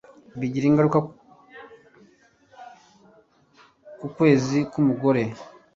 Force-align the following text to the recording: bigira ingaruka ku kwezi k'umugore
bigira 0.39 0.65
ingaruka 0.67 0.99
ku 3.99 4.07
kwezi 4.15 4.57
k'umugore 4.71 5.23